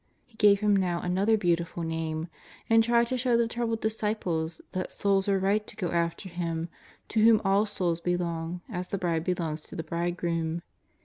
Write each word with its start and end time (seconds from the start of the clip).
He 0.25 0.33
gave 0.35 0.61
Him 0.61 0.75
now 0.75 0.99
another 1.01 1.37
beautiful 1.37 1.83
name, 1.83 2.27
and 2.67 2.83
tried 2.83 3.05
to 3.05 3.17
show 3.19 3.37
the 3.37 3.47
troubled 3.47 3.81
disciples 3.81 4.59
that 4.71 4.91
souls 4.91 5.27
were 5.27 5.37
right 5.37 5.67
to 5.67 5.75
go 5.75 5.89
after 5.91 6.27
Him 6.27 6.69
to 7.09 7.23
whom 7.23 7.39
all 7.45 7.67
souls 7.67 8.01
belong 8.01 8.61
as 8.67 8.87
the 8.87 8.97
bride 8.97 9.23
belongs 9.23 9.61
to 9.61 9.75
the 9.75 9.83
bridegroom. 9.83 10.63